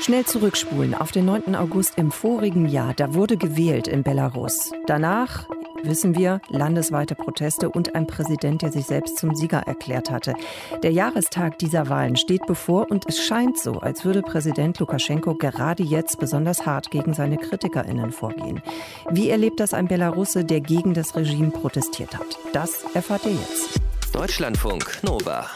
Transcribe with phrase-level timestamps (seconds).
[0.00, 1.54] Schnell zurückspulen auf den 9.
[1.54, 2.94] August im vorigen Jahr.
[2.94, 4.72] Da wurde gewählt in Belarus.
[4.86, 5.46] Danach
[5.84, 10.34] wissen wir, landesweite Proteste und ein Präsident, der sich selbst zum Sieger erklärt hatte.
[10.82, 15.82] Der Jahrestag dieser Wahlen steht bevor und es scheint so, als würde Präsident Lukaschenko gerade
[15.82, 18.62] jetzt besonders hart gegen seine KritikerInnen vorgehen.
[19.10, 22.38] Wie erlebt das ein Belarusse, der gegen das Regime protestiert hat?
[22.52, 23.80] Das erfahrt ihr jetzt.
[24.12, 25.46] Deutschlandfunk Nova.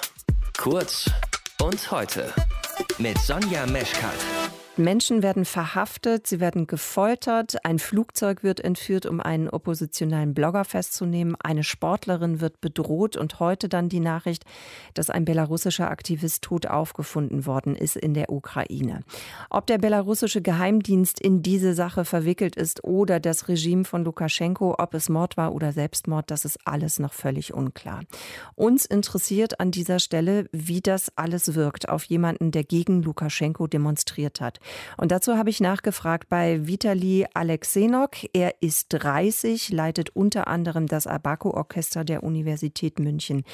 [0.57, 1.11] Kurz
[1.61, 2.33] und heute
[2.99, 4.34] mit Sonja Meschkat.
[4.77, 11.37] Menschen werden verhaftet, sie werden gefoltert, ein Flugzeug wird entführt, um einen oppositionellen Blogger festzunehmen,
[11.41, 14.45] eine Sportlerin wird bedroht und heute dann die Nachricht,
[14.95, 19.05] dass ein belarussischer Aktivist tot aufgefunden worden ist in der Ukraine.
[19.49, 24.95] Ob der belarussische Geheimdienst in diese Sache verwickelt ist oder das Regime von Lukaschenko, ob
[24.95, 28.03] es Mord war oder Selbstmord, das ist alles noch völlig unklar.
[28.57, 34.41] Uns interessiert an dieser Stelle, wie das alles wirkt auf jemanden, der gegen Lukaschenko demonstriert
[34.41, 34.59] hat.
[34.97, 38.17] Und dazu habe ich nachgefragt bei Vitali Alexenok.
[38.33, 43.45] Er ist 30, leitet unter anderem das Abaco-Orchester der Universität München.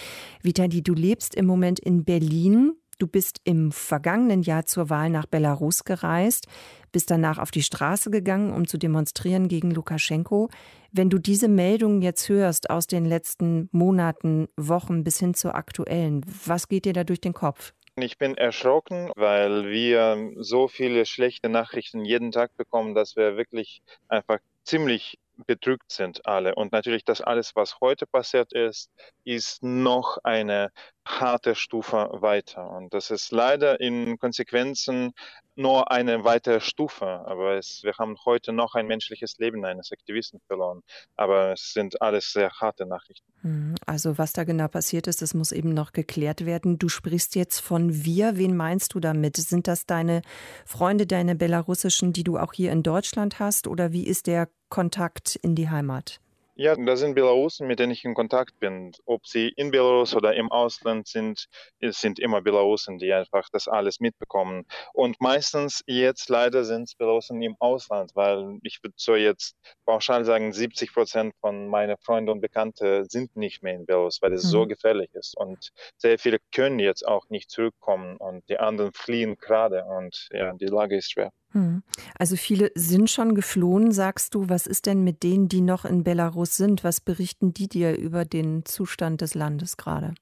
[0.42, 2.72] Vitali, du lebst im Moment in Berlin.
[3.00, 6.46] Du bist im vergangenen Jahr zur Wahl nach Belarus gereist,
[6.92, 10.50] bist danach auf die Straße gegangen, um zu demonstrieren gegen Lukaschenko.
[10.92, 16.20] Wenn du diese Meldungen jetzt hörst aus den letzten Monaten, Wochen bis hin zur aktuellen,
[16.44, 17.72] was geht dir da durch den Kopf?
[18.02, 23.82] Ich bin erschrocken, weil wir so viele schlechte Nachrichten jeden Tag bekommen, dass wir wirklich
[24.08, 26.54] einfach ziemlich bedrückt sind alle.
[26.54, 28.90] Und natürlich das alles, was heute passiert ist,
[29.24, 30.70] ist noch eine
[31.06, 32.70] harte Stufe weiter.
[32.70, 35.12] Und das ist leider in Konsequenzen
[35.56, 37.06] nur eine weitere Stufe.
[37.06, 40.82] Aber es, wir haben heute noch ein menschliches Leben eines Aktivisten verloren.
[41.16, 43.26] Aber es sind alles sehr harte Nachrichten.
[43.42, 46.78] Hm, also was da genau passiert ist, das muss eben noch geklärt werden.
[46.78, 48.36] Du sprichst jetzt von wir.
[48.36, 49.36] Wen meinst du damit?
[49.36, 50.22] Sind das deine
[50.64, 53.66] Freunde, deine belarussischen, die du auch hier in Deutschland hast?
[53.66, 56.20] Oder wie ist der Kontakt in die Heimat?
[56.62, 58.92] Ja, das sind Belarusen, mit denen ich in Kontakt bin.
[59.06, 61.46] Ob sie in Belarus oder im Ausland sind,
[61.78, 64.66] es sind immer Belarusen, die einfach das alles mitbekommen.
[64.92, 70.26] Und meistens jetzt leider sind es Belarusen im Ausland, weil ich würde so jetzt pauschal
[70.26, 74.44] sagen, 70 Prozent von meinen Freunden und Bekannten sind nicht mehr in Belarus, weil es
[74.44, 74.48] mhm.
[74.48, 75.34] so gefährlich ist.
[75.38, 80.52] Und sehr viele können jetzt auch nicht zurückkommen und die anderen fliehen gerade und ja,
[80.52, 81.32] die Lage ist schwer.
[81.52, 81.82] Hm.
[82.18, 84.48] Also viele sind schon geflohen, sagst du.
[84.48, 86.84] Was ist denn mit denen, die noch in Belarus sind?
[86.84, 90.14] Was berichten die dir über den Zustand des Landes gerade?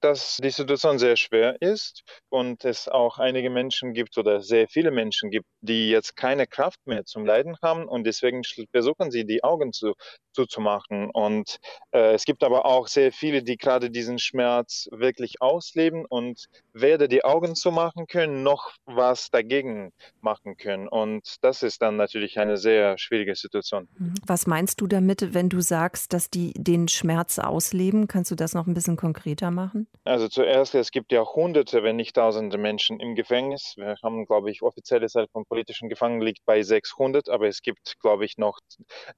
[0.00, 4.90] Dass die Situation sehr schwer ist und es auch einige Menschen gibt oder sehr viele
[4.90, 9.42] Menschen gibt, die jetzt keine Kraft mehr zum Leiden haben und deswegen versuchen sie die
[9.42, 9.94] Augen zu,
[10.32, 11.10] zuzumachen.
[11.10, 11.58] Und
[11.90, 17.08] äh, es gibt aber auch sehr viele, die gerade diesen Schmerz wirklich ausleben und weder
[17.08, 20.86] die Augen zu machen können, noch was dagegen machen können.
[20.86, 23.88] Und das ist dann natürlich eine sehr schwierige Situation.
[23.98, 24.14] Mhm.
[24.26, 28.06] Was meinst du damit, wenn du sagst, dass die den Schmerz ausleben?
[28.06, 29.67] Kannst du das noch ein bisschen konkreter machen?
[30.04, 33.74] Also zuerst, es gibt ja hunderte, wenn nicht tausende Menschen im Gefängnis.
[33.76, 37.96] Wir haben, glaube ich, offizielle Zahl von politischen Gefangenen liegt bei 600, aber es gibt,
[38.00, 38.58] glaube ich, noch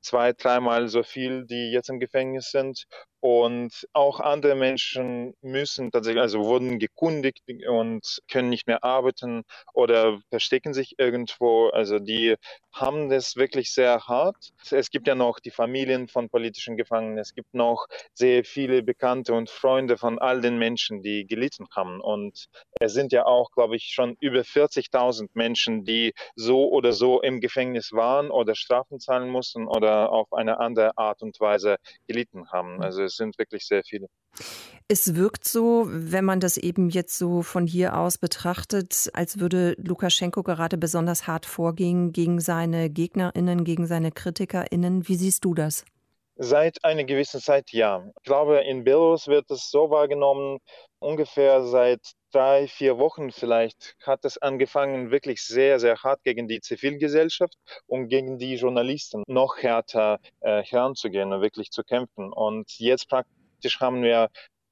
[0.00, 2.84] zwei, dreimal so viel, die jetzt im Gefängnis sind.
[3.20, 9.42] Und auch andere Menschen müssen tatsächlich, also wurden gekundigt und können nicht mehr arbeiten
[9.74, 11.68] oder verstecken sich irgendwo.
[11.68, 12.36] Also die
[12.72, 14.36] haben das wirklich sehr hart.
[14.70, 17.18] Es gibt ja noch die Familien von politischen Gefangenen.
[17.18, 22.00] Es gibt noch sehr viele Bekannte und Freunde von all den Menschen, die gelitten haben.
[22.00, 22.46] Und
[22.80, 27.40] es sind ja auch, glaube ich, schon über 40.000 Menschen, die so oder so im
[27.40, 31.76] Gefängnis waren oder Strafen zahlen mussten oder auf eine andere Art und Weise
[32.06, 32.82] gelitten haben.
[32.82, 34.06] Also es sind wirklich sehr viele.
[34.88, 39.76] Es wirkt so, wenn man das eben jetzt so von hier aus betrachtet, als würde
[39.78, 45.08] Lukaschenko gerade besonders hart vorgehen gegen seine Gegnerinnen, gegen seine Kritikerinnen.
[45.08, 45.84] Wie siehst du das?
[46.36, 48.04] Seit einer gewissen Zeit ja.
[48.16, 50.58] Ich glaube, in Belarus wird es so wahrgenommen,
[50.98, 56.60] ungefähr seit drei, vier Wochen vielleicht hat es angefangen, wirklich sehr, sehr hart gegen die
[56.60, 57.56] Zivilgesellschaft
[57.86, 62.32] und gegen die Journalisten noch härter äh, heranzugehen und wirklich zu kämpfen.
[62.32, 64.30] Und jetzt praktisch haben wir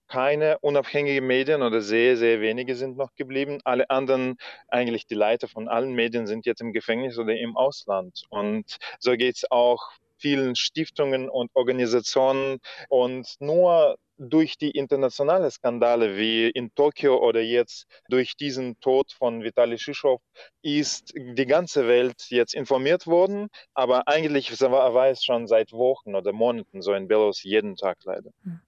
[0.08, 3.60] keine unabhängigen Medien oder sehr, sehr wenige sind noch geblieben.
[3.64, 4.36] Alle anderen,
[4.68, 8.22] eigentlich die Leiter von allen Medien sind jetzt im Gefängnis oder im Ausland.
[8.30, 12.58] Und so geht es auch vielen Stiftungen und Organisationen.
[12.88, 19.42] Und nur durch die internationalen Skandale wie in Tokio oder jetzt durch diesen Tod von
[19.42, 20.20] Vitali Shishov
[20.62, 23.48] ist die ganze Welt jetzt informiert worden.
[23.74, 28.30] Aber eigentlich war es schon seit Wochen oder Monaten so in Belarus jeden Tag leider.
[28.42, 28.60] Hm.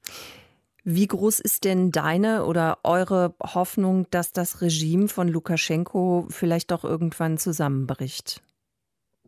[0.82, 6.84] Wie groß ist denn deine oder eure Hoffnung, dass das Regime von Lukaschenko vielleicht doch
[6.84, 8.42] irgendwann zusammenbricht?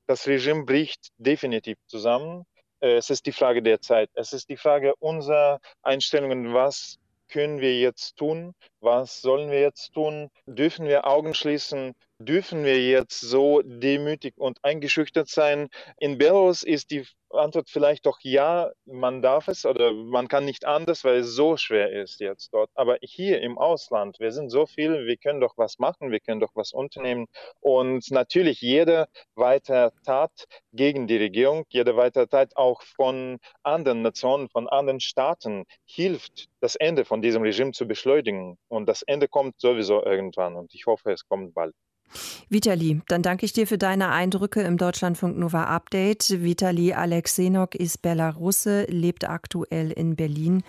[0.07, 2.45] Das Regime bricht definitiv zusammen.
[2.83, 4.11] Äh, es ist die Frage der Zeit.
[4.15, 6.99] Es ist die Frage unserer Einstellungen, was
[7.29, 8.55] können wir jetzt tun?
[8.81, 10.31] Was sollen wir jetzt tun?
[10.47, 11.95] Dürfen wir Augen schließen?
[12.25, 15.69] Dürfen wir jetzt so demütig und eingeschüchtert sein?
[15.99, 20.65] In Belarus ist die Antwort vielleicht doch ja, man darf es oder man kann nicht
[20.65, 22.71] anders, weil es so schwer ist jetzt dort.
[22.75, 26.41] Aber hier im Ausland, wir sind so viel, wir können doch was machen, wir können
[26.41, 27.27] doch was unternehmen.
[27.61, 34.49] Und natürlich jede weitere Tat gegen die Regierung, jede weitere Tat auch von anderen Nationen,
[34.49, 38.59] von anderen Staaten hilft, das Ende von diesem Regime zu beschleunigen.
[38.69, 41.75] Und das Ende kommt sowieso irgendwann und ich hoffe, es kommt bald.
[42.49, 46.43] Vitali, dann danke ich dir für deine Eindrücke im Deutschlandfunk Nova Update.
[46.43, 50.63] Vitali Alexenok ist Belarusse, lebt aktuell in Berlin.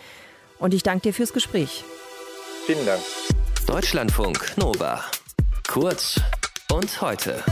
[0.60, 1.84] Und ich danke dir fürs Gespräch.
[2.66, 3.02] Vielen Dank.
[3.68, 5.04] Deutschlandfunk Nova.
[5.68, 6.20] Kurz
[6.72, 7.44] und heute.